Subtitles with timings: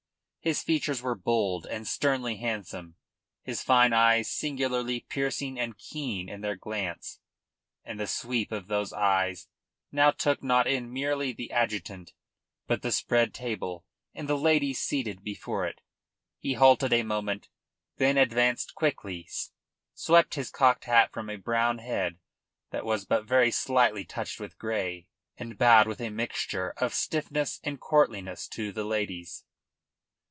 [0.43, 2.95] His features were bold and sternly handsome;
[3.43, 7.19] his fine eyes singularly piercing and keen in their glance;
[7.83, 9.47] and the sweep of those eyes
[9.91, 12.13] now took in not merely the adjutant,
[12.65, 13.85] but the spread table
[14.15, 15.79] and the ladies seated before it.
[16.39, 17.49] He halted a moment,
[17.97, 19.29] then advanced quickly,
[19.93, 22.17] swept his cocked hat from a brown head
[22.71, 25.07] that was but very slightly touched with grey,
[25.37, 29.45] and bowed with a mixture of stiffness and courtliness to the ladies.